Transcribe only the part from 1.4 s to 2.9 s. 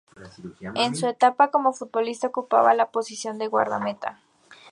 como futbolista ocupaba la